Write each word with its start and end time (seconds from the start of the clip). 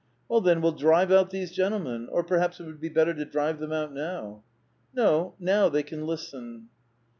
"Well, 0.27 0.41
then 0.41 0.61
we'll 0.61 0.71
drive 0.71 1.11
out 1.11 1.29
these 1.29 1.51
gentlemen. 1.51 2.07
Or 2.11 2.23
perhaps 2.23 2.59
it 2.59 2.63
would 2.63 2.81
be 2.81 2.89
better 2.89 3.13
to 3.13 3.23
drive 3.23 3.59
them 3.59 3.71
out 3.71 3.93
now!"" 3.93 4.41
No; 4.95 5.35
now 5.39 5.69
they 5.69 5.83
can 5.83 6.07
listen." 6.07 6.69